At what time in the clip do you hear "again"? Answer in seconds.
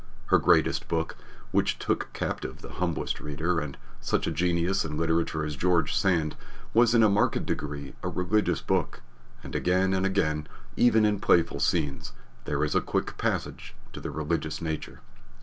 9.53-9.93, 10.03-10.47